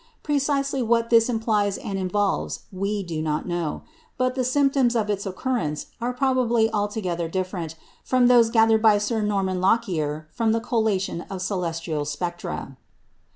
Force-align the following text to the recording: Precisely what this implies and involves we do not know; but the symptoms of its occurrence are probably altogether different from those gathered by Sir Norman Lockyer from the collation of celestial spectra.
Precisely 0.23 0.81
what 0.81 1.11
this 1.11 1.29
implies 1.29 1.77
and 1.77 1.99
involves 1.99 2.61
we 2.71 3.03
do 3.03 3.21
not 3.21 3.47
know; 3.47 3.83
but 4.17 4.33
the 4.33 4.43
symptoms 4.43 4.95
of 4.95 5.11
its 5.11 5.27
occurrence 5.27 5.91
are 6.01 6.11
probably 6.11 6.71
altogether 6.73 7.27
different 7.27 7.75
from 8.03 8.25
those 8.25 8.49
gathered 8.49 8.81
by 8.81 8.97
Sir 8.97 9.21
Norman 9.21 9.61
Lockyer 9.61 10.27
from 10.31 10.53
the 10.53 10.59
collation 10.59 11.21
of 11.29 11.39
celestial 11.39 12.03
spectra. 12.05 12.77